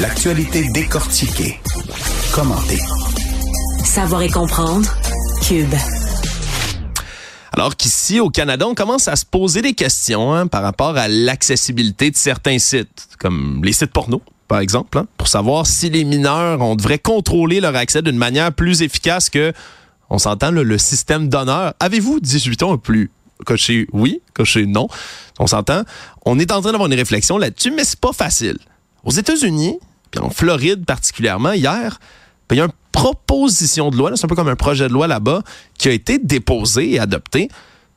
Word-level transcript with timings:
L'actualité 0.00 0.64
décortiquée. 0.72 1.60
Commentée. 2.34 2.80
Savoir 3.84 4.22
et 4.22 4.28
comprendre. 4.28 4.92
Cube. 5.46 5.72
Alors 7.52 7.76
qu'ici, 7.76 8.18
au 8.18 8.28
Canada, 8.28 8.66
on 8.66 8.74
commence 8.74 9.06
à 9.06 9.14
se 9.14 9.24
poser 9.24 9.62
des 9.62 9.74
questions 9.74 10.34
hein, 10.34 10.48
par 10.48 10.64
rapport 10.64 10.96
à 10.96 11.06
l'accessibilité 11.06 12.10
de 12.10 12.16
certains 12.16 12.58
sites, 12.58 13.06
comme 13.20 13.62
les 13.62 13.72
sites 13.72 13.92
porno, 13.92 14.20
par 14.48 14.58
exemple, 14.58 14.98
hein, 14.98 15.06
pour 15.16 15.28
savoir 15.28 15.64
si 15.64 15.90
les 15.90 16.02
mineurs, 16.02 16.60
on 16.60 16.74
devrait 16.74 16.98
contrôler 16.98 17.60
leur 17.60 17.76
accès 17.76 18.02
d'une 18.02 18.18
manière 18.18 18.52
plus 18.52 18.82
efficace 18.82 19.30
que, 19.30 19.52
on 20.10 20.18
s'entend, 20.18 20.50
le 20.50 20.76
système 20.76 21.28
d'honneur. 21.28 21.72
Avez-vous 21.78 22.18
18 22.18 22.64
ans 22.64 22.72
ou 22.72 22.78
plus? 22.78 23.12
Coché 23.46 23.86
oui, 23.92 24.22
coché 24.34 24.66
non. 24.66 24.88
On 25.38 25.46
s'entend? 25.46 25.84
On 26.24 26.40
est 26.40 26.50
en 26.50 26.60
train 26.60 26.72
d'avoir 26.72 26.90
une 26.90 26.98
réflexion 26.98 27.38
là-dessus, 27.38 27.70
mais 27.70 27.84
c'est 27.84 28.00
pas 28.00 28.12
facile. 28.12 28.58
Aux 29.04 29.10
États-Unis, 29.10 29.78
puis 30.10 30.20
en 30.20 30.30
Floride 30.30 30.84
particulièrement, 30.84 31.52
hier, 31.52 31.98
ben, 32.48 32.56
il 32.56 32.58
y 32.58 32.60
a 32.60 32.64
une 32.64 32.72
proposition 32.92 33.90
de 33.90 33.96
loi, 33.96 34.12
c'est 34.14 34.24
un 34.24 34.28
peu 34.28 34.36
comme 34.36 34.48
un 34.48 34.56
projet 34.56 34.88
de 34.88 34.92
loi 34.92 35.06
là-bas, 35.06 35.42
qui 35.78 35.88
a 35.88 35.92
été 35.92 36.18
déposé 36.18 36.92
et 36.92 36.98
adopté, 36.98 37.48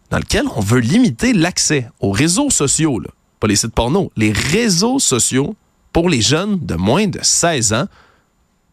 dans 0.09 0.17
lequel 0.17 0.45
on 0.55 0.61
veut 0.61 0.79
limiter 0.79 1.33
l'accès 1.33 1.89
aux 1.99 2.11
réseaux 2.11 2.49
sociaux, 2.49 3.01
pas 3.39 3.47
les 3.47 3.55
sites 3.55 3.73
porno, 3.73 4.11
les 4.15 4.31
réseaux 4.31 4.99
sociaux 4.99 5.55
pour 5.93 6.09
les 6.09 6.21
jeunes 6.21 6.59
de 6.59 6.75
moins 6.75 7.07
de 7.07 7.19
16 7.21 7.73
ans. 7.73 7.87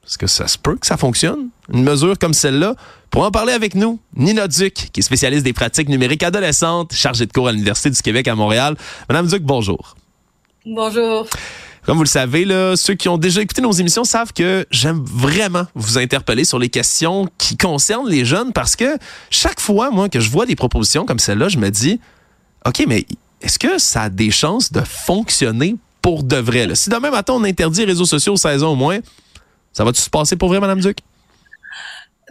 Est-ce 0.06 0.18
que 0.18 0.26
ça 0.26 0.46
se 0.46 0.58
peut 0.58 0.76
que 0.76 0.86
ça 0.86 0.96
fonctionne? 0.96 1.48
Une 1.72 1.82
mesure 1.82 2.18
comme 2.18 2.34
celle-là? 2.34 2.74
Pour 3.10 3.24
en 3.24 3.30
parler 3.30 3.52
avec 3.52 3.74
nous, 3.74 4.00
Nina 4.16 4.48
Duc, 4.48 4.90
qui 4.92 5.00
est 5.00 5.02
spécialiste 5.02 5.44
des 5.44 5.52
pratiques 5.52 5.88
numériques 5.88 6.22
adolescentes, 6.22 6.92
chargée 6.92 7.26
de 7.26 7.32
cours 7.32 7.48
à 7.48 7.52
l'Université 7.52 7.90
du 7.90 8.00
Québec 8.02 8.28
à 8.28 8.34
Montréal. 8.34 8.76
Madame 9.08 9.26
Duc, 9.26 9.42
bonjour. 9.42 9.96
Bonjour. 10.66 11.26
Comme 11.86 11.98
vous 11.98 12.04
le 12.04 12.08
savez, 12.08 12.46
ceux 12.76 12.94
qui 12.94 13.10
ont 13.10 13.18
déjà 13.18 13.42
écouté 13.42 13.60
nos 13.60 13.72
émissions 13.72 14.04
savent 14.04 14.32
que 14.32 14.66
j'aime 14.70 15.04
vraiment 15.04 15.66
vous 15.74 15.98
interpeller 15.98 16.44
sur 16.44 16.58
les 16.58 16.70
questions 16.70 17.28
qui 17.36 17.58
concernent 17.58 18.08
les 18.08 18.24
jeunes 18.24 18.54
parce 18.54 18.74
que 18.74 18.96
chaque 19.28 19.60
fois, 19.60 19.90
moi, 19.90 20.08
que 20.08 20.18
je 20.18 20.30
vois 20.30 20.46
des 20.46 20.56
propositions 20.56 21.04
comme 21.04 21.18
celle-là, 21.18 21.48
je 21.48 21.58
me 21.58 21.70
dis, 21.70 22.00
OK, 22.66 22.84
mais 22.88 23.06
est-ce 23.42 23.58
que 23.58 23.78
ça 23.78 24.04
a 24.04 24.08
des 24.08 24.30
chances 24.30 24.72
de 24.72 24.80
fonctionner 24.80 25.76
pour 26.00 26.22
de 26.22 26.36
vrai? 26.36 26.74
Si 26.74 26.88
demain 26.88 27.10
matin, 27.10 27.34
on 27.34 27.44
interdit 27.44 27.80
les 27.80 27.86
réseaux 27.86 28.06
sociaux 28.06 28.32
aux 28.32 28.38
16 28.38 28.62
ans 28.62 28.72
au 28.72 28.76
moins, 28.76 29.00
ça 29.74 29.84
va-tu 29.84 30.00
se 30.00 30.08
passer 30.08 30.36
pour 30.36 30.48
vrai, 30.48 30.60
Madame 30.60 30.80
Duc? 30.80 30.96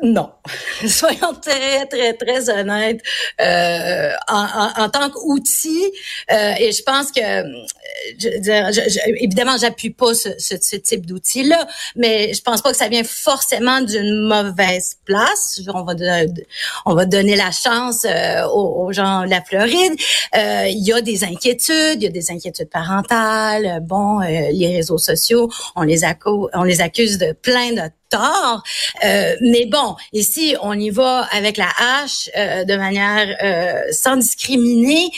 Non. 0.03 0.31
Soyons 0.85 1.33
très, 1.41 1.85
très, 1.85 2.13
très 2.13 2.49
honnêtes. 2.49 3.01
Euh, 3.41 4.11
en, 4.27 4.83
en, 4.83 4.89
tant 4.89 5.09
qu'outil, 5.09 5.81
euh, 6.29 6.53
et 6.59 6.73
je 6.73 6.83
pense 6.83 7.09
que, 7.11 7.21
je, 8.19 8.27
je, 8.29 9.23
évidemment, 9.23 9.55
j'appuie 9.57 9.91
pas 9.91 10.13
ce, 10.13 10.29
ce, 10.37 10.75
type 10.75 11.05
d'outil-là, 11.05 11.67
mais 11.95 12.33
je 12.33 12.41
pense 12.41 12.61
pas 12.61 12.71
que 12.71 12.77
ça 12.77 12.89
vient 12.89 13.05
forcément 13.05 13.79
d'une 13.79 14.27
mauvaise 14.27 14.97
place. 15.05 15.61
On 15.73 15.83
va, 15.83 15.93
on 16.85 16.95
va 16.95 17.05
donner 17.05 17.37
la 17.37 17.51
chance 17.51 18.05
euh, 18.05 18.45
aux, 18.47 18.91
gens 18.91 19.23
de 19.23 19.29
la 19.29 19.41
Floride. 19.41 19.93
Euh, 20.35 20.65
il 20.67 20.85
y 20.85 20.91
a 20.91 20.99
des 20.99 21.23
inquiétudes, 21.23 22.01
il 22.01 22.03
y 22.03 22.07
a 22.07 22.11
des 22.11 22.29
inquiétudes 22.29 22.69
parentales. 22.69 23.79
Bon, 23.83 24.19
euh, 24.19 24.49
les 24.51 24.75
réseaux 24.75 24.97
sociaux, 24.97 25.49
on 25.77 25.83
les, 25.83 26.01
on 26.25 26.63
les 26.63 26.81
accuse 26.81 27.17
de 27.17 27.31
plein 27.31 27.71
de 27.71 27.89
euh, 28.16 29.36
mais 29.42 29.66
bon, 29.66 29.95
ici, 30.11 30.56
on 30.61 30.73
y 30.73 30.89
va 30.89 31.28
avec 31.31 31.58
la 31.58 31.69
hache 31.80 32.30
euh, 32.38 32.64
de 32.64 32.75
manière 32.75 33.28
euh, 33.44 33.81
sans 33.92 34.17
discriminer. 34.17 35.09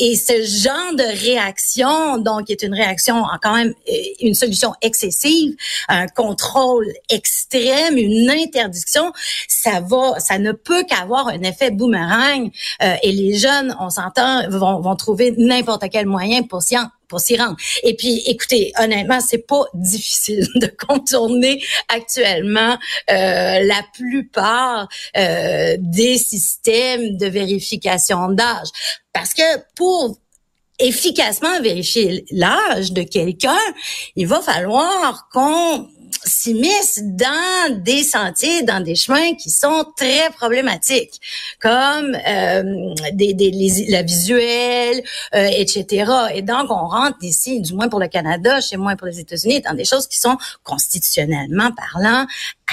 et 0.00 0.16
ce 0.16 0.42
genre 0.42 0.94
de 0.94 1.20
réaction, 1.24 2.18
donc, 2.18 2.50
est 2.50 2.62
une 2.62 2.74
réaction 2.74 3.16
en 3.16 3.38
quand 3.40 3.54
même 3.54 3.74
une 4.20 4.34
solution 4.34 4.72
excessive, 4.82 5.54
un 5.88 6.06
contrôle 6.06 6.86
extrême, 7.10 7.96
une 7.96 8.30
interdiction, 8.30 9.12
ça 9.48 9.80
va, 9.80 10.18
ça 10.18 10.38
ne 10.38 10.52
peut 10.52 10.84
qu'avoir 10.84 11.28
un 11.28 11.42
effet 11.42 11.70
boomerang. 11.70 12.50
et 13.02 13.12
les 13.12 13.36
jeunes, 13.38 13.76
on 13.80 13.90
s'entend, 13.90 14.48
vont, 14.50 14.80
vont 14.80 14.96
trouver 14.96 15.34
n'importe 15.36 15.84
quel 15.90 16.06
moyen 16.06 16.42
pour 16.42 16.62
s'y 16.62 16.76
pour 17.08 17.20
s'y 17.20 17.36
rendre. 17.36 17.56
Et 17.82 17.94
puis, 17.94 18.22
écoutez, 18.26 18.72
honnêtement, 18.78 19.20
c'est 19.20 19.46
pas 19.46 19.64
difficile 19.74 20.46
de 20.56 20.66
contourner 20.66 21.62
actuellement 21.88 22.78
euh, 23.10 23.60
la 23.60 23.82
plupart 23.94 24.88
euh, 25.16 25.76
des 25.78 26.18
systèmes 26.18 27.16
de 27.16 27.26
vérification 27.26 28.28
d'âge. 28.28 28.68
Parce 29.12 29.34
que 29.34 29.42
pour 29.74 30.18
efficacement 30.78 31.60
vérifier 31.60 32.24
l'âge 32.30 32.92
de 32.92 33.02
quelqu'un, 33.02 33.58
il 34.14 34.26
va 34.26 34.40
falloir 34.40 35.28
qu'on 35.32 35.88
s'immiscent 36.24 37.02
dans 37.02 37.82
des 37.82 38.02
sentiers, 38.02 38.62
dans 38.62 38.82
des 38.82 38.94
chemins 38.94 39.34
qui 39.34 39.50
sont 39.50 39.84
très 39.96 40.30
problématiques, 40.36 41.20
comme 41.60 42.16
euh, 42.26 42.94
des, 43.12 43.34
des 43.34 43.50
la 43.88 44.02
visuelle, 44.02 45.02
euh, 45.34 45.48
etc. 45.52 46.10
Et 46.34 46.42
donc, 46.42 46.70
on 46.70 46.86
rentre 46.86 47.18
ici, 47.22 47.60
du 47.60 47.74
moins 47.74 47.88
pour 47.88 48.00
le 48.00 48.08
Canada, 48.08 48.60
chez 48.60 48.76
moi 48.76 48.96
pour 48.96 49.06
les 49.06 49.20
États-Unis, 49.20 49.60
dans 49.60 49.74
des 49.74 49.84
choses 49.84 50.06
qui 50.06 50.18
sont 50.18 50.36
constitutionnellement 50.62 51.70
parlant 51.72 52.26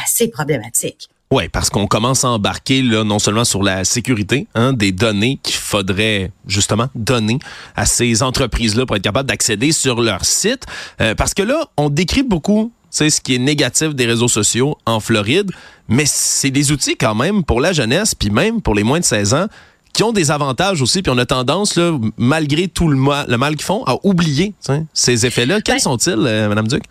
assez 0.04 0.28
problématiques. 0.28 1.10
Oui, 1.32 1.50
parce 1.50 1.72
qu'on 1.72 1.88
commence 1.88 2.24
à 2.24 2.30
embarquer 2.30 2.84
là 2.84 3.04
non 3.04 3.18
seulement 3.18 3.46
sur 3.46 3.64
la 3.64 3.84
sécurité 3.84 4.48
hein, 4.54 4.74
des 4.74 4.92
données 4.92 5.40
qu'il 5.42 5.56
faudrait 5.56 6.32
justement 6.46 6.88
donner 6.94 7.40
à 7.76 7.86
ces 7.86 8.22
entreprises-là 8.22 8.86
pour 8.86 8.96
être 8.96 9.02
capable 9.02 9.28
d'accéder 9.28 9.72
sur 9.72 10.02
leur 10.02 10.24
site, 10.24 10.66
euh, 11.02 11.16
parce 11.16 11.34
que 11.34 11.42
là, 11.42 11.66
on 11.78 11.90
décrit 11.90 12.22
beaucoup 12.22 12.72
c'est 12.96 13.10
ce 13.10 13.20
qui 13.20 13.36
est 13.36 13.40
négatif 13.40 13.94
des 13.94 14.06
réseaux 14.06 14.30
sociaux 14.30 14.78
en 14.86 15.02
Floride, 15.02 15.52
mais 15.90 16.06
c'est 16.06 16.50
des 16.50 16.72
outils 16.72 16.96
quand 16.96 17.14
même 17.14 17.44
pour 17.44 17.60
la 17.60 17.74
jeunesse, 17.74 18.16
puis 18.16 18.30
même 18.30 18.62
pour 18.62 18.74
les 18.74 18.84
moins 18.84 19.02
de 19.02 19.04
16 19.04 19.34
ans, 19.34 19.48
qui 19.92 20.04
ont 20.04 20.14
des 20.14 20.32
avantages 20.32 20.82
aussi, 20.82 21.02
puis 21.02 21.12
on 21.14 21.18
a 21.18 21.26
tendance, 21.26 21.76
là, 21.76 21.92
malgré 22.18 22.70
tout 22.70 22.88
le 22.88 22.96
mal, 22.96 23.26
le 23.28 23.38
mal 23.38 23.58
qu'ils 23.58 23.66
font, 23.66 23.84
à 23.84 23.98
oublier 24.04 24.54
ces 24.94 25.26
effets-là. 25.26 25.60
Quels 25.60 25.76
ben 25.76 25.80
sont-ils, 25.80 26.26
euh, 26.26 26.48
Madame 26.48 26.70
Duc? 26.70 26.84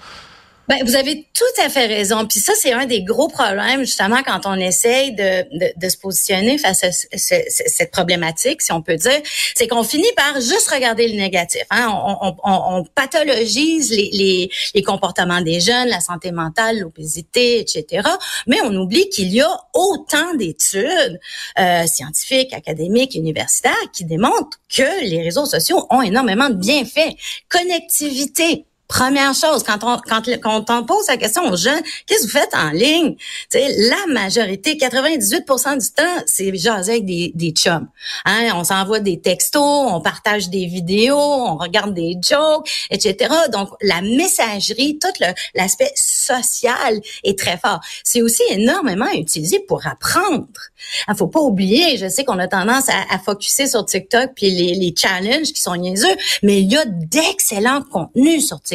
Ben, 0.67 0.79
vous 0.85 0.97
avez 0.97 1.27
tout 1.35 1.63
à 1.63 1.69
fait 1.69 1.87
raison. 1.87 2.27
Puis 2.27 2.41
ça, 2.41 2.55
c'est 2.57 2.73
un 2.73 2.87
des 2.87 3.03
gros 3.03 3.29
problèmes, 3.29 3.81
justement, 3.81 4.23
quand 4.25 4.41
on 4.47 4.55
essaye 4.55 5.13
de, 5.13 5.43
de, 5.59 5.73
de 5.77 5.89
se 5.91 5.99
positionner 5.99 6.57
face 6.57 6.85
à 6.85 6.91
cette 6.91 7.91
problématique, 7.91 8.63
si 8.63 8.73
on 8.73 8.81
peut 8.81 8.97
dire, 8.97 9.21
c'est 9.55 9.69
qu'on 9.69 9.85
finit 9.85 10.13
par 10.17 10.41
juste 10.41 10.71
regarder 10.73 11.09
le 11.09 11.17
négatif. 11.17 11.65
Hein? 11.71 11.89
On, 11.93 12.35
on, 12.43 12.79
on, 12.79 12.85
pathologise 12.95 13.91
les, 13.91 14.09
les, 14.13 14.51
les, 14.75 14.83
comportements 14.83 15.43
des 15.43 15.61
jeunes, 15.61 15.89
la 15.89 16.01
santé 16.01 16.33
mentale, 16.33 16.81
l'obésité, 16.81 17.61
etc. 17.61 18.09
Mais 18.47 18.61
on 18.63 18.75
oublie 18.75 19.09
qu'il 19.11 19.33
y 19.35 19.43
a 19.43 19.51
autant 19.75 20.35
d'études 20.35 21.21
euh, 21.59 21.87
scientifiques, 21.87 22.55
académiques, 22.55 23.15
universitaires 23.15 23.75
qui 23.93 24.05
démontrent 24.05 24.59
que 24.75 25.05
les 25.05 25.23
réseaux 25.23 25.47
sociaux 25.47 25.87
ont 25.91 26.01
énormément 26.01 26.49
de 26.49 26.55
bienfaits. 26.55 27.15
Connectivité, 27.49 28.65
Première 28.87 29.33
chose, 29.35 29.63
quand 29.63 29.83
on 29.83 29.99
quand, 29.99 30.23
quand 30.43 30.65
on 30.69 30.85
pose 30.85 31.09
la 31.09 31.17
question 31.17 31.49
aux 31.51 31.57
jeunes, 31.57 31.81
qu'est-ce 32.07 32.27
que 32.27 32.33
vous 32.33 32.39
faites 32.39 32.55
en 32.55 32.71
ligne? 32.71 33.17
Sais, 33.49 33.67
la 33.89 34.13
majorité, 34.13 34.75
98% 34.75 35.81
du 35.81 35.91
temps, 35.91 36.23
c'est 36.27 36.55
jaser 36.55 36.93
avec 36.93 37.07
des, 37.07 37.33
des 37.35 37.53
chums. 37.53 37.89
Hein? 38.27 38.51
On 38.55 38.63
s'envoie 38.63 39.01
des 39.01 39.21
textos, 39.21 39.63
on 39.63 40.03
partage 40.03 40.51
des 40.51 40.67
vidéos, 40.67 41.17
on 41.17 41.57
regarde 41.57 41.95
des 41.95 42.19
jokes, 42.21 42.69
etc. 42.91 43.35
Donc 43.53 43.71
la 43.81 44.03
messagerie, 44.03 44.99
tout 44.99 45.09
l'aspect 45.55 45.93
social 45.97 47.01
est 47.25 47.39
très 47.39 47.57
fort. 47.57 47.81
C'est 48.05 48.21
aussi 48.21 48.43
énormément 48.51 49.11
utilisé 49.15 49.61
pour 49.61 49.87
apprendre. 49.87 50.47
Il 51.09 51.15
faut 51.17 51.29
pas 51.29 51.41
oublier, 51.41 51.97
je 51.97 52.09
sais 52.09 52.25
qu'on 52.25 52.39
a 52.39 52.49
tendance 52.49 52.91
à, 52.91 53.15
à 53.15 53.19
focuser 53.19 53.67
sur 53.67 53.87
TikTok 53.87 54.33
puis 54.37 54.51
les, 54.51 54.75
les 54.75 54.95
challenges 54.95 55.53
qui 55.55 55.61
sont 55.61 55.75
niaiseux, 55.75 56.15
mais 56.43 56.61
il 56.61 56.71
y 56.71 56.77
a 56.77 56.85
d'excellents 56.85 57.83
contenus 57.91 58.47
sur 58.47 58.61
TikTok 58.61 58.74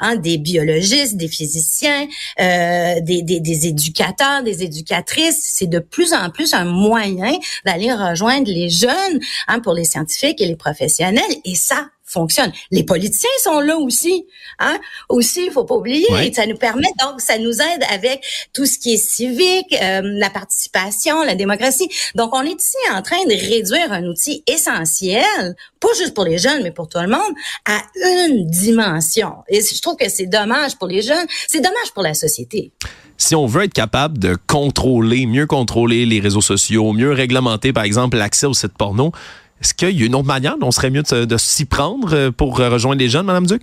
hein, 0.00 0.16
des 0.16 0.38
biologistes, 0.38 1.16
des 1.16 1.28
physiciens, 1.28 2.06
euh, 2.40 3.00
des, 3.00 3.22
des, 3.22 3.40
des 3.40 3.66
éducateurs, 3.66 4.42
des 4.42 4.62
éducatrices. 4.62 5.40
C'est 5.42 5.68
de 5.68 5.78
plus 5.78 6.12
en 6.12 6.30
plus 6.30 6.54
un 6.54 6.64
moyen 6.64 7.32
d'aller 7.64 7.92
rejoindre 7.92 8.50
les 8.50 8.68
jeunes 8.68 9.20
hein, 9.46 9.60
pour 9.60 9.74
les 9.74 9.84
scientifiques 9.84 10.40
et 10.40 10.46
les 10.46 10.56
professionnels. 10.56 11.22
Et 11.44 11.54
ça, 11.54 11.88
fonctionne. 12.08 12.52
Les 12.70 12.84
politiciens 12.84 13.28
sont 13.42 13.60
là 13.60 13.76
aussi, 13.76 14.26
hein. 14.58 14.78
Aussi, 15.08 15.46
il 15.46 15.52
faut 15.52 15.64
pas 15.64 15.74
oublier. 15.74 16.06
Ça 16.32 16.46
nous 16.46 16.56
permet 16.56 16.88
donc, 17.00 17.20
ça 17.20 17.38
nous 17.38 17.52
aide 17.52 17.84
avec 17.90 18.24
tout 18.52 18.66
ce 18.66 18.78
qui 18.78 18.94
est 18.94 18.96
civique, 18.96 19.74
euh, 19.80 20.00
la 20.04 20.30
participation, 20.30 21.22
la 21.22 21.34
démocratie. 21.34 21.88
Donc, 22.14 22.34
on 22.34 22.42
est 22.42 22.60
ici 22.60 22.76
en 22.92 23.02
train 23.02 23.22
de 23.24 23.50
réduire 23.50 23.92
un 23.92 24.04
outil 24.04 24.42
essentiel, 24.46 25.54
pas 25.80 25.88
juste 25.96 26.14
pour 26.14 26.24
les 26.24 26.38
jeunes, 26.38 26.62
mais 26.62 26.70
pour 26.70 26.88
tout 26.88 26.98
le 26.98 27.08
monde, 27.08 27.34
à 27.66 27.82
une 28.26 28.48
dimension. 28.50 29.34
Et 29.48 29.60
je 29.60 29.80
trouve 29.80 29.96
que 29.96 30.08
c'est 30.08 30.26
dommage 30.26 30.76
pour 30.76 30.88
les 30.88 31.02
jeunes, 31.02 31.26
c'est 31.46 31.60
dommage 31.60 31.92
pour 31.94 32.02
la 32.02 32.14
société 32.14 32.72
si 33.20 33.34
on 33.34 33.46
veut 33.46 33.64
être 33.64 33.74
capable 33.74 34.16
de 34.18 34.36
contrôler, 34.46 35.26
mieux 35.26 35.46
contrôler 35.46 36.06
les 36.06 36.20
réseaux 36.20 36.40
sociaux, 36.40 36.92
mieux 36.92 37.10
réglementer, 37.12 37.72
par 37.72 37.82
exemple, 37.82 38.16
l'accès 38.16 38.46
aux 38.46 38.54
sites 38.54 38.78
porno, 38.78 39.12
est-ce 39.60 39.74
qu'il 39.74 39.98
y 39.98 40.02
a 40.02 40.06
une 40.06 40.14
autre 40.14 40.26
manière 40.26 40.56
dont 40.58 40.68
on 40.68 40.70
serait 40.70 40.90
mieux 40.90 41.02
de, 41.02 41.36
s'y 41.36 41.64
prendre 41.64 42.14
euh, 42.14 42.30
pour 42.30 42.60
euh, 42.60 42.68
rejoindre 42.68 43.00
les 43.00 43.08
jeunes, 43.08 43.26
Madame 43.26 43.46
Duc? 43.46 43.62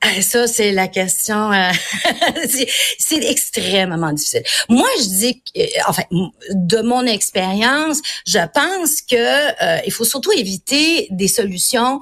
Ah, 0.00 0.22
ça, 0.22 0.46
c'est 0.46 0.70
la 0.70 0.86
question. 0.86 1.52
Euh, 1.52 1.72
c'est 2.98 3.24
extrêmement 3.24 4.12
difficile. 4.12 4.44
Moi, 4.68 4.86
je 5.00 5.08
dis, 5.08 5.42
euh, 5.56 5.66
enfin, 5.88 6.04
de 6.52 6.80
mon 6.82 7.04
expérience, 7.04 7.98
je 8.24 8.38
pense 8.54 9.02
que 9.02 9.16
euh, 9.16 9.80
il 9.86 9.92
faut 9.92 10.04
surtout 10.04 10.30
éviter 10.32 11.08
des 11.10 11.28
solutions 11.28 12.00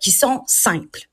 qui 0.00 0.12
sont 0.12 0.42
simples. 0.46 1.09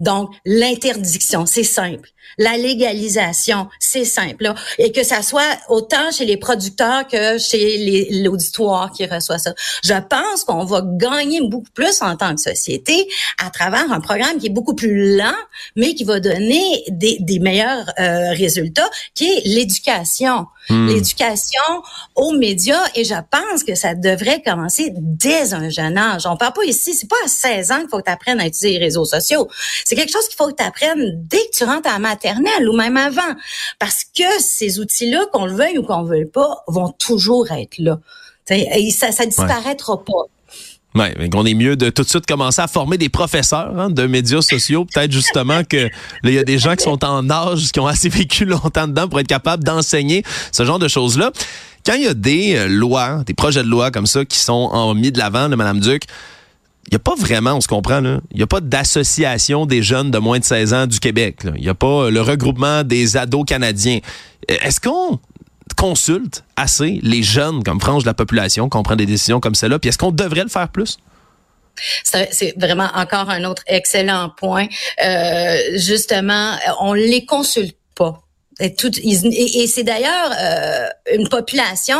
Donc, 0.00 0.30
l'interdiction, 0.44 1.46
c'est 1.46 1.64
simple. 1.64 2.10
La 2.38 2.56
légalisation, 2.56 3.68
c'est 3.78 4.04
simple. 4.04 4.52
Et 4.78 4.92
que 4.92 5.04
ça 5.04 5.22
soit 5.22 5.58
autant 5.68 6.10
chez 6.10 6.24
les 6.24 6.36
producteurs 6.36 7.06
que 7.06 7.38
chez 7.38 8.08
l'auditoire 8.22 8.90
qui 8.92 9.06
reçoit 9.06 9.38
ça. 9.38 9.54
Je 9.84 9.94
pense 9.94 10.44
qu'on 10.44 10.64
va 10.64 10.82
gagner 10.84 11.40
beaucoup 11.42 11.70
plus 11.72 12.02
en 12.02 12.16
tant 12.16 12.34
que 12.34 12.40
société 12.40 13.08
à 13.44 13.50
travers 13.50 13.90
un 13.92 14.00
programme 14.00 14.38
qui 14.38 14.46
est 14.46 14.50
beaucoup 14.50 14.74
plus 14.74 15.16
lent, 15.16 15.36
mais 15.76 15.94
qui 15.94 16.04
va 16.04 16.18
donner 16.18 16.84
des, 16.88 17.18
des 17.20 17.38
meilleurs 17.38 17.86
euh, 18.00 18.30
résultats, 18.30 18.88
qui 19.14 19.26
est 19.26 19.42
l'éducation. 19.44 20.46
Hmm. 20.70 20.88
L'éducation 20.88 21.60
aux 22.14 22.32
médias, 22.32 22.82
et 22.94 23.04
je 23.04 23.14
pense 23.30 23.64
que 23.64 23.74
ça 23.74 23.94
devrait 23.94 24.40
commencer 24.42 24.92
dès 24.96 25.52
un 25.52 25.68
jeune 25.68 25.98
âge. 25.98 26.26
On 26.26 26.38
parle 26.38 26.54
pas 26.54 26.64
ici, 26.64 26.94
c'est 26.94 27.08
pas 27.08 27.16
à 27.22 27.28
16 27.28 27.70
ans 27.70 27.80
qu'il 27.80 27.88
faut 27.90 27.98
que 27.98 28.04
tu 28.04 28.10
apprennes 28.10 28.40
à 28.40 28.46
utiliser 28.46 28.78
les 28.78 28.84
réseaux 28.84 29.04
sociaux. 29.04 29.46
C'est 29.84 29.96
quelque 29.96 30.12
chose 30.12 30.26
qu'il 30.28 30.36
faut 30.36 30.48
que 30.48 30.56
tu 30.56 30.64
apprennes 30.64 31.26
dès 31.28 31.38
que 31.38 31.56
tu 31.56 31.64
rentres 31.64 31.88
à 31.88 31.94
la 31.94 31.98
maternelle 31.98 32.68
ou 32.68 32.76
même 32.76 32.96
avant. 32.96 33.22
Parce 33.78 34.04
que 34.04 34.24
ces 34.40 34.78
outils-là, 34.78 35.26
qu'on 35.32 35.46
le 35.46 35.54
veuille 35.54 35.78
ou 35.78 35.82
qu'on 35.82 36.02
le 36.02 36.08
veuille 36.08 36.30
pas, 36.30 36.64
vont 36.68 36.90
toujours 36.90 37.50
être 37.52 37.78
là. 37.78 37.98
Et 38.50 38.90
ça, 38.90 39.10
ça 39.10 39.24
disparaîtra 39.26 40.04
pas. 40.04 40.24
Oui, 40.96 41.06
mais 41.18 41.28
qu'on 41.28 41.44
est 41.44 41.54
mieux 41.54 41.74
de 41.74 41.90
tout 41.90 42.04
de 42.04 42.08
suite 42.08 42.24
commencer 42.24 42.62
à 42.62 42.68
former 42.68 42.98
des 42.98 43.08
professeurs 43.08 43.76
hein, 43.76 43.90
de 43.90 44.06
médias 44.06 44.42
sociaux. 44.42 44.84
Peut-être 44.84 45.10
justement 45.10 45.64
que 45.64 45.90
il 46.22 46.32
y 46.32 46.38
a 46.38 46.44
des 46.44 46.58
gens 46.58 46.76
qui 46.76 46.84
sont 46.84 47.04
en 47.04 47.28
âge, 47.30 47.72
qui 47.72 47.80
ont 47.80 47.86
assez 47.86 48.08
vécu 48.08 48.44
longtemps 48.44 48.86
dedans 48.86 49.08
pour 49.08 49.18
être 49.18 49.26
capables 49.26 49.64
d'enseigner 49.64 50.22
ce 50.52 50.64
genre 50.64 50.78
de 50.78 50.86
choses-là. 50.86 51.32
Quand 51.84 51.94
il 51.94 52.04
y 52.04 52.06
a 52.06 52.14
des 52.14 52.56
euh, 52.56 52.68
lois, 52.68 53.22
des 53.26 53.34
projets 53.34 53.62
de 53.62 53.68
loi 53.68 53.90
comme 53.90 54.06
ça 54.06 54.24
qui 54.24 54.38
sont 54.38 54.52
en 54.52 54.94
mis 54.94 55.10
de 55.10 55.18
l'avant 55.18 55.48
de 55.48 55.56
Mme 55.56 55.80
Duc, 55.80 56.04
il 56.86 56.92
n'y 56.92 56.96
a 56.96 56.98
pas 56.98 57.14
vraiment, 57.14 57.54
on 57.54 57.60
se 57.60 57.68
comprend, 57.68 58.02
il 58.02 58.36
n'y 58.36 58.42
a 58.42 58.46
pas 58.46 58.60
d'association 58.60 59.66
des 59.66 59.82
jeunes 59.82 60.10
de 60.10 60.18
moins 60.18 60.38
de 60.38 60.44
16 60.44 60.74
ans 60.74 60.86
du 60.86 61.00
Québec. 61.00 61.40
Il 61.56 61.62
n'y 61.62 61.68
a 61.68 61.74
pas 61.74 62.10
le 62.10 62.20
regroupement 62.20 62.82
des 62.84 63.16
ados 63.16 63.44
canadiens. 63.46 64.00
Est-ce 64.48 64.80
qu'on 64.80 65.18
consulte 65.76 66.44
assez 66.56 67.00
les 67.02 67.22
jeunes 67.22 67.62
comme 67.62 67.80
frange 67.80 68.02
de 68.02 68.08
la 68.08 68.14
population 68.14 68.68
qu'on 68.68 68.82
prend 68.82 68.96
des 68.96 69.06
décisions 69.06 69.40
comme 69.40 69.54
celle-là? 69.54 69.78
Puis 69.78 69.88
est-ce 69.88 69.98
qu'on 69.98 70.12
devrait 70.12 70.42
le 70.42 70.48
faire 70.48 70.68
plus? 70.68 70.98
C'est 72.04 72.54
vraiment 72.56 72.88
encore 72.94 73.30
un 73.30 73.44
autre 73.44 73.62
excellent 73.66 74.30
point. 74.36 74.66
Euh, 75.04 75.56
justement, 75.74 76.56
on 76.80 76.92
les 76.92 77.24
consulte 77.24 77.76
pas. 77.96 78.20
Et, 78.60 78.74
et, 78.76 79.66
c'est 79.66 79.82
d'ailleurs 79.82 80.32
euh, 80.40 80.86
une 81.12 81.28
population 81.28 81.98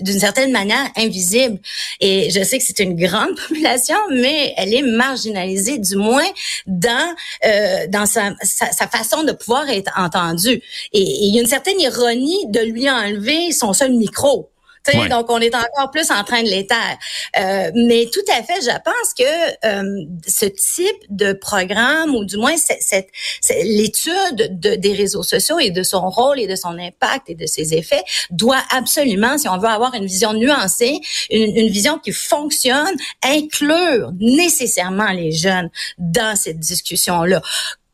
d'une 0.00 0.18
certaine 0.18 0.50
manière 0.50 0.90
invisible. 0.96 1.58
Et 2.00 2.30
je 2.30 2.42
sais 2.42 2.58
que 2.58 2.64
c'est 2.64 2.80
une 2.80 2.96
grande 2.96 3.36
population, 3.48 3.96
mais 4.10 4.54
elle 4.56 4.74
est 4.74 4.82
marginalisée, 4.82 5.78
du 5.78 5.96
moins 5.96 6.26
dans 6.66 7.14
euh, 7.44 7.86
dans 7.88 8.06
sa, 8.06 8.34
sa, 8.42 8.88
façon 8.88 9.22
de 9.22 9.32
pouvoir 9.32 9.68
être 9.68 9.92
entendue. 9.96 10.60
Et 10.92 11.00
il 11.00 11.34
y 11.34 11.38
a 11.38 11.42
une 11.42 11.48
certaine 11.48 11.80
ironie 11.80 12.46
de 12.48 12.60
lui 12.60 12.90
enlever 12.90 13.52
son 13.52 13.72
seul 13.72 13.92
micro. 13.92 14.50
Donc, 14.92 15.30
on 15.30 15.40
est 15.40 15.54
encore 15.54 15.90
plus 15.90 16.10
en 16.10 16.22
train 16.24 16.42
de 16.42 16.48
l'étaire. 16.48 16.98
Euh, 17.38 17.70
mais 17.74 18.08
tout 18.12 18.24
à 18.30 18.42
fait, 18.42 18.60
je 18.60 18.76
pense 18.84 19.14
que 19.18 19.24
euh, 19.66 20.04
ce 20.26 20.46
type 20.46 21.04
de 21.10 21.32
programme, 21.32 22.14
ou 22.14 22.24
du 22.24 22.36
moins 22.36 22.56
cette, 22.56 23.08
l'étude 23.50 24.58
de, 24.60 24.74
des 24.76 24.92
réseaux 24.92 25.22
sociaux 25.22 25.58
et 25.58 25.70
de 25.70 25.82
son 25.82 26.08
rôle 26.08 26.38
et 26.38 26.46
de 26.46 26.56
son 26.56 26.78
impact 26.78 27.28
et 27.30 27.34
de 27.34 27.46
ses 27.46 27.74
effets, 27.74 28.04
doit 28.30 28.62
absolument, 28.70 29.38
si 29.38 29.48
on 29.48 29.58
veut 29.58 29.68
avoir 29.68 29.94
une 29.94 30.06
vision 30.06 30.32
nuancée, 30.34 31.00
une, 31.30 31.56
une 31.56 31.68
vision 31.68 31.98
qui 31.98 32.12
fonctionne, 32.12 32.94
inclure 33.22 34.12
nécessairement 34.20 35.10
les 35.10 35.32
jeunes 35.32 35.70
dans 35.98 36.36
cette 36.36 36.58
discussion-là. 36.58 37.40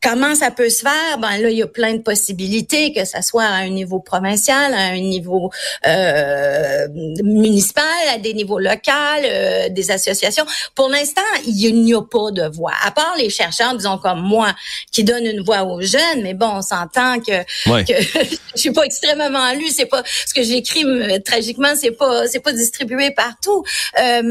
Comment 0.03 0.35
ça 0.35 0.51
peut 0.51 0.71
se 0.71 0.81
faire? 0.81 1.19
Ben 1.19 1.37
là, 1.37 1.51
il 1.51 1.59
y 1.59 1.63
a 1.63 1.67
plein 1.67 1.95
de 1.95 2.03
possibilités, 2.03 2.93
que 2.93 3.05
ça 3.05 3.21
soit 3.21 3.45
à 3.45 3.57
un 3.57 3.69
niveau 3.69 4.01
provincial, 4.01 4.73
à 4.73 4.87
un 4.87 5.01
niveau 5.01 5.51
euh, 5.87 6.89
municipal, 7.23 7.85
à 8.13 8.17
des 8.17 8.33
niveaux 8.33 8.59
locaux, 8.59 8.91
euh, 9.23 9.69
des 9.69 9.91
associations. 9.91 10.47
Pour 10.75 10.89
l'instant, 10.89 11.21
il 11.47 11.83
n'y 11.83 11.93
a 11.93 12.01
pas 12.01 12.31
de 12.31 12.49
voix. 12.49 12.73
À 12.83 12.93
part 12.93 13.15
les 13.19 13.29
chercheurs, 13.29 13.77
disons 13.77 13.99
comme 13.99 14.23
moi, 14.23 14.55
qui 14.91 15.05
donnent 15.05 15.27
une 15.27 15.43
voix 15.43 15.65
aux 15.65 15.83
jeunes. 15.83 16.23
Mais 16.23 16.33
bon, 16.33 16.49
on 16.57 16.63
s'entend 16.63 17.21
que, 17.21 17.43
que 17.85 18.03
je 18.55 18.61
suis 18.61 18.73
pas 18.73 18.85
extrêmement 18.85 19.53
lu. 19.53 19.69
C'est 19.69 19.87
pas 19.87 20.03
ce 20.27 20.33
que 20.33 20.43
j'écris 20.43 20.85
tragiquement, 21.25 21.75
c'est 21.79 21.91
pas 21.91 22.27
c'est 22.27 22.41
pas 22.41 22.53
distribué 22.53 23.11
partout. 23.11 23.65
Euh, 24.01 24.23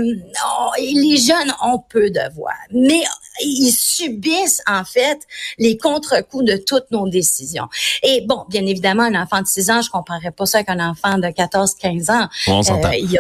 les 0.79 1.17
jeunes 1.17 1.53
ont 1.63 1.79
peu 1.79 2.09
de 2.09 2.33
voix, 2.33 2.55
mais 2.71 3.03
ils 3.41 3.71
subissent 3.71 4.61
en 4.67 4.83
fait 4.83 5.19
les 5.59 5.77
contre-coups 5.77 6.45
de 6.45 6.57
toutes 6.57 6.89
nos 6.91 7.07
décisions. 7.07 7.67
Et 8.03 8.21
bon, 8.27 8.45
bien 8.49 8.65
évidemment, 8.65 9.03
un 9.03 9.21
enfant 9.21 9.41
de 9.41 9.47
6 9.47 9.69
ans, 9.69 9.81
je 9.81 9.89
comparerais 9.89 10.31
pas 10.31 10.45
ça 10.45 10.59
avec 10.59 10.69
un 10.69 10.89
enfant 10.89 11.17
de 11.17 11.29
14, 11.29 11.75
15 11.75 12.09
ans. 12.09 12.27
On 12.47 12.63
s'entend. 12.63 12.89
Euh, 12.89 13.19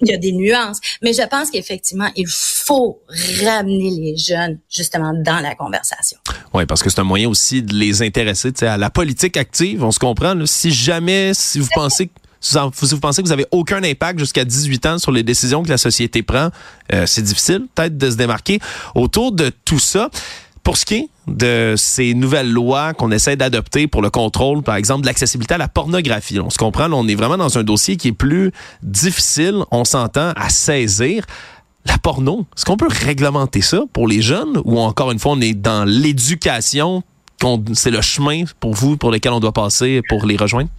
il 0.00 0.08
y 0.08 0.14
a 0.14 0.16
des 0.16 0.32
nuances. 0.32 0.78
Mais 1.02 1.12
je 1.12 1.26
pense 1.26 1.50
qu'effectivement, 1.50 2.08
il 2.16 2.28
faut 2.28 3.00
ramener 3.44 3.90
les 3.90 4.16
jeunes 4.16 4.58
justement 4.70 5.12
dans 5.12 5.40
la 5.40 5.54
conversation. 5.54 6.18
Oui, 6.54 6.66
parce 6.66 6.82
que 6.82 6.90
c'est 6.90 7.00
un 7.00 7.04
moyen 7.04 7.28
aussi 7.28 7.62
de 7.62 7.74
les 7.74 8.02
intéresser 8.02 8.52
à 8.62 8.76
la 8.76 8.90
politique 8.90 9.36
active. 9.36 9.82
On 9.82 9.90
se 9.90 9.98
comprend. 9.98 10.34
Si 10.46 10.70
jamais, 10.70 11.32
si 11.34 11.58
vous 11.58 11.68
pensez 11.74 12.10
si 12.40 12.56
vous 12.56 13.00
pensez 13.00 13.20
que 13.20 13.26
vous 13.26 13.32
avez 13.32 13.46
aucun 13.50 13.82
impact 13.82 14.20
jusqu'à 14.20 14.44
18 14.44 14.86
ans 14.86 14.98
sur 14.98 15.10
les 15.10 15.24
décisions 15.24 15.64
que 15.64 15.68
la 15.68 15.76
société 15.76 16.22
prend, 16.22 16.50
euh, 16.92 17.04
c'est 17.04 17.22
difficile 17.22 17.66
peut-être 17.74 17.98
de 17.98 18.10
se 18.10 18.16
démarquer. 18.16 18.60
Autour 18.94 19.32
de 19.32 19.50
tout 19.64 19.80
ça, 19.80 20.08
pour 20.62 20.76
ce 20.76 20.84
qui 20.84 20.94
est 20.94 21.08
de 21.26 21.74
ces 21.76 22.14
nouvelles 22.14 22.50
lois 22.50 22.94
qu'on 22.94 23.10
essaie 23.10 23.36
d'adopter 23.36 23.86
pour 23.86 24.02
le 24.02 24.10
contrôle, 24.10 24.62
par 24.62 24.76
exemple, 24.76 25.02
de 25.02 25.06
l'accessibilité 25.06 25.54
à 25.54 25.58
la 25.58 25.68
pornographie, 25.68 26.40
on 26.40 26.50
se 26.50 26.58
comprend, 26.58 26.90
on 26.92 27.06
est 27.06 27.14
vraiment 27.14 27.36
dans 27.36 27.58
un 27.58 27.62
dossier 27.62 27.96
qui 27.96 28.08
est 28.08 28.12
plus 28.12 28.52
difficile, 28.82 29.56
on 29.70 29.84
s'entend, 29.84 30.32
à 30.36 30.48
saisir. 30.48 31.24
La 31.84 31.96
porno, 31.98 32.46
est-ce 32.56 32.64
qu'on 32.64 32.76
peut 32.76 32.88
réglementer 32.88 33.62
ça 33.62 33.82
pour 33.92 34.08
les 34.08 34.20
jeunes 34.20 34.60
ou 34.64 34.78
encore 34.78 35.10
une 35.10 35.18
fois, 35.18 35.32
on 35.32 35.40
est 35.40 35.54
dans 35.54 35.84
l'éducation, 35.88 37.02
c'est 37.72 37.90
le 37.90 38.02
chemin 38.02 38.44
pour 38.60 38.74
vous 38.74 38.96
pour 38.96 39.10
lequel 39.10 39.32
on 39.32 39.40
doit 39.40 39.52
passer 39.52 40.02
pour 40.08 40.26
les 40.26 40.36
rejoindre? 40.36 40.70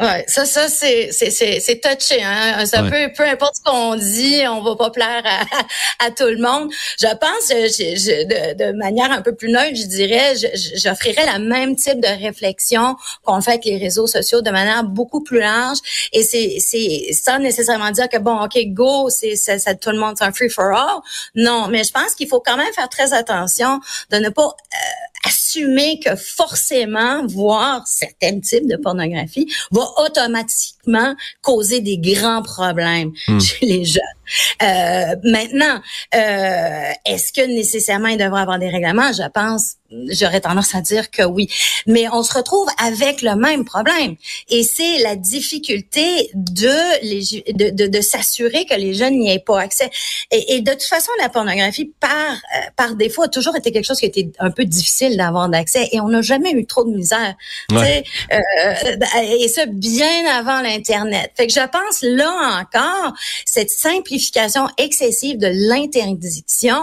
Ouais, 0.00 0.24
ça, 0.28 0.46
ça, 0.46 0.68
c'est, 0.68 1.10
c'est, 1.12 1.30
c'est, 1.30 1.60
c'est 1.60 1.78
touché, 1.78 2.22
hein. 2.22 2.64
Ça 2.64 2.82
peut, 2.82 3.10
peu 3.14 3.22
importe 3.24 3.56
ce 3.56 3.62
qu'on 3.62 3.96
dit, 3.96 4.42
on 4.48 4.62
va 4.62 4.74
pas 4.74 4.88
plaire 4.90 5.22
à, 5.26 6.06
à 6.06 6.10
tout 6.10 6.24
le 6.24 6.38
monde. 6.38 6.70
Je 6.98 7.06
pense, 7.06 7.48
je, 7.48 8.24
de, 8.24 8.54
de, 8.64 8.72
manière 8.72 9.12
un 9.12 9.20
peu 9.20 9.34
plus 9.34 9.50
neutre, 9.50 9.74
je 9.74 9.86
dirais, 9.86 10.34
j'offrirais 10.76 11.26
la 11.26 11.38
même 11.38 11.76
type 11.76 12.00
de 12.00 12.08
réflexion 12.08 12.96
qu'on 13.24 13.42
fait 13.42 13.50
avec 13.50 13.66
les 13.66 13.76
réseaux 13.76 14.06
sociaux 14.06 14.40
de 14.40 14.50
manière 14.50 14.84
beaucoup 14.84 15.22
plus 15.22 15.40
large. 15.40 15.78
Et 16.14 16.22
c'est, 16.22 16.56
c'est 16.60 17.12
sans 17.12 17.38
nécessairement 17.38 17.90
dire 17.90 18.08
que 18.08 18.16
bon, 18.16 18.40
ok, 18.42 18.58
go, 18.68 19.10
c'est, 19.10 19.36
c'est, 19.36 19.80
tout 19.80 19.90
le 19.90 19.98
monde, 19.98 20.14
c'est 20.18 20.24
un 20.24 20.32
free 20.32 20.48
for 20.48 20.64
all. 20.64 21.00
Non, 21.34 21.68
mais 21.68 21.84
je 21.84 21.92
pense 21.92 22.14
qu'il 22.14 22.28
faut 22.28 22.40
quand 22.40 22.56
même 22.56 22.72
faire 22.72 22.88
très 22.88 23.12
attention 23.12 23.80
de 24.10 24.16
ne 24.16 24.30
pas 24.30 24.46
euh, 24.46 25.28
assumer 25.50 25.98
que 25.98 26.16
forcément 26.16 27.26
voir 27.26 27.86
certains 27.86 28.40
types 28.40 28.66
de 28.66 28.76
pornographie 28.76 29.52
va 29.70 29.82
automatiquement 30.04 31.14
causer 31.42 31.80
des 31.80 31.98
grands 31.98 32.42
problèmes 32.42 33.12
hmm. 33.28 33.40
chez 33.40 33.66
les 33.66 33.84
jeunes. 33.84 34.02
Euh, 34.62 35.16
maintenant, 35.24 35.80
euh, 36.14 36.92
est-ce 37.04 37.32
que 37.32 37.46
nécessairement 37.46 38.08
il 38.08 38.18
devrait 38.18 38.42
avoir 38.42 38.58
des 38.58 38.68
règlements? 38.68 39.12
Je 39.12 39.28
pense, 39.28 39.76
j'aurais 40.10 40.40
tendance 40.40 40.74
à 40.74 40.80
dire 40.80 41.10
que 41.10 41.22
oui. 41.22 41.48
Mais 41.86 42.08
on 42.12 42.22
se 42.22 42.32
retrouve 42.34 42.68
avec 42.78 43.22
le 43.22 43.34
même 43.34 43.64
problème. 43.64 44.16
Et 44.48 44.62
c'est 44.62 44.98
la 44.98 45.16
difficulté 45.16 46.30
de, 46.34 47.02
les, 47.02 47.42
de, 47.52 47.70
de, 47.70 47.86
de 47.86 48.00
s'assurer 48.00 48.66
que 48.66 48.74
les 48.74 48.94
jeunes 48.94 49.18
n'y 49.18 49.30
aient 49.30 49.38
pas 49.44 49.60
accès. 49.60 49.90
Et, 50.30 50.54
et, 50.54 50.60
de 50.60 50.70
toute 50.70 50.82
façon, 50.84 51.10
la 51.20 51.28
pornographie, 51.28 51.92
par, 51.98 52.10
euh, 52.10 52.70
par 52.76 52.94
défaut, 52.94 53.22
a 53.22 53.28
toujours 53.28 53.56
été 53.56 53.72
quelque 53.72 53.86
chose 53.86 53.98
qui 53.98 54.06
était 54.06 54.30
un 54.38 54.50
peu 54.50 54.64
difficile 54.64 55.16
d'avoir 55.16 55.48
d'accès. 55.48 55.88
Et 55.92 56.00
on 56.00 56.08
n'a 56.08 56.22
jamais 56.22 56.52
eu 56.52 56.66
trop 56.66 56.84
de 56.84 56.94
misère. 56.94 57.34
Ouais. 57.72 58.04
Euh, 58.32 58.38
et 59.38 59.48
ça, 59.48 59.66
bien 59.66 60.26
avant 60.26 60.60
l'Internet. 60.60 61.32
Fait 61.36 61.46
que 61.46 61.52
je 61.52 61.66
pense, 61.66 62.02
là 62.02 62.60
encore, 62.60 63.14
cette 63.44 63.70
simplification 63.70 64.19
excessive 64.78 65.38
de 65.38 65.48
l'interdiction 65.68 66.80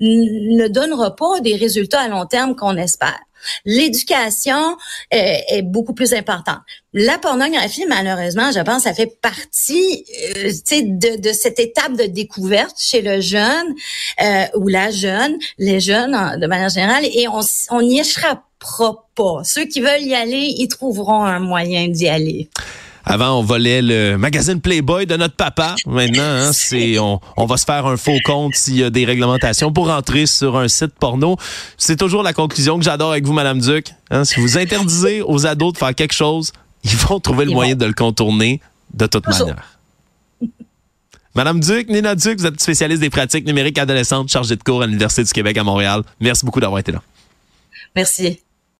ne 0.00 0.68
donnera 0.68 1.16
pas 1.16 1.40
des 1.40 1.56
résultats 1.56 2.00
à 2.00 2.08
long 2.08 2.26
terme 2.26 2.54
qu'on 2.56 2.76
espère. 2.76 3.18
L'éducation 3.64 4.76
euh, 5.14 5.34
est 5.48 5.62
beaucoup 5.62 5.94
plus 5.94 6.12
importante. 6.12 6.60
La 6.92 7.18
pornographie, 7.18 7.86
malheureusement, 7.88 8.50
je 8.52 8.60
pense, 8.60 8.82
ça 8.82 8.94
fait 8.94 9.18
partie 9.20 10.04
euh, 10.36 10.50
de, 10.72 11.20
de 11.20 11.32
cette 11.32 11.58
étape 11.58 11.96
de 11.96 12.04
découverte 12.04 12.76
chez 12.78 13.02
le 13.02 13.20
jeune 13.20 13.74
euh, 14.22 14.44
ou 14.56 14.68
la 14.68 14.90
jeune, 14.90 15.36
les 15.58 15.80
jeunes 15.80 16.38
de 16.38 16.46
manière 16.46 16.68
générale, 16.68 17.04
et 17.04 17.26
on 17.70 17.82
n'y 17.82 18.00
échappera 18.00 19.06
pas. 19.14 19.42
Ceux 19.44 19.64
qui 19.64 19.80
veulent 19.80 20.02
y 20.02 20.14
aller, 20.14 20.54
ils 20.58 20.68
trouveront 20.68 21.24
un 21.24 21.40
moyen 21.40 21.88
d'y 21.88 22.08
aller. 22.08 22.50
Avant, 23.04 23.38
on 23.38 23.42
volait 23.42 23.82
le 23.82 24.16
magazine 24.16 24.60
Playboy 24.60 25.06
de 25.06 25.16
notre 25.16 25.34
papa. 25.34 25.74
Maintenant, 25.86 26.22
hein, 26.22 26.52
c'est 26.52 26.98
on, 26.98 27.20
on, 27.36 27.46
va 27.46 27.56
se 27.56 27.64
faire 27.64 27.86
un 27.86 27.96
faux 27.96 28.18
compte 28.24 28.54
s'il 28.54 28.76
y 28.76 28.84
a 28.84 28.90
des 28.90 29.04
réglementations 29.04 29.72
pour 29.72 29.90
entrer 29.90 30.26
sur 30.26 30.56
un 30.56 30.68
site 30.68 30.94
porno. 30.98 31.36
C'est 31.78 31.96
toujours 31.96 32.22
la 32.22 32.32
conclusion 32.32 32.78
que 32.78 32.84
j'adore 32.84 33.12
avec 33.12 33.24
vous, 33.24 33.32
Madame 33.32 33.60
Duc. 33.60 33.88
Hein, 34.10 34.24
si 34.24 34.40
vous 34.40 34.58
interdisez 34.58 35.22
aux 35.22 35.46
ados 35.46 35.72
de 35.72 35.78
faire 35.78 35.94
quelque 35.94 36.14
chose, 36.14 36.52
ils 36.84 36.96
vont 36.96 37.20
trouver 37.20 37.44
le 37.44 37.52
moyen 37.52 37.74
de 37.74 37.86
le 37.86 37.94
contourner 37.94 38.60
de 38.94 39.06
toute 39.06 39.26
manière. 39.26 39.78
Madame 41.34 41.60
Duc, 41.60 41.88
Nina 41.88 42.14
Duc, 42.16 42.38
vous 42.38 42.46
êtes 42.46 42.60
spécialiste 42.60 43.00
des 43.00 43.10
pratiques 43.10 43.46
numériques 43.46 43.78
adolescentes, 43.78 44.30
chargée 44.30 44.56
de 44.56 44.62
cours 44.62 44.82
à 44.82 44.86
l'Université 44.86 45.22
du 45.22 45.32
Québec 45.32 45.56
à 45.56 45.64
Montréal. 45.64 46.02
Merci 46.20 46.44
beaucoup 46.44 46.60
d'avoir 46.60 46.80
été 46.80 46.90
là. 46.90 47.02
Merci. 47.94 48.40